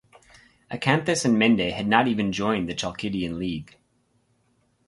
Acanthus 0.71 1.25
and 1.25 1.37
Mende 1.37 1.71
had 1.71 1.87
not 1.87 2.07
even 2.07 2.31
joined 2.31 2.67
the 2.67 2.73
Chalkidian 2.73 3.37
League. 3.37 3.77